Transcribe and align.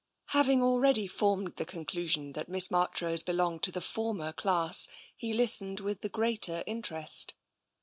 Having 0.29 0.63
already 0.63 1.05
formed 1.05 1.57
the 1.57 1.63
conclusion 1.63 2.33
that 2.33 2.49
Miss 2.49 2.71
Marchrose 2.71 3.21
belonged 3.21 3.61
to 3.61 3.71
the 3.71 3.79
former 3.81 4.33
class, 4.33 4.87
he 5.15 5.31
listened 5.31 5.79
with 5.79 6.01
the 6.01 6.09
greater 6.09 6.63
interest. 6.65 7.35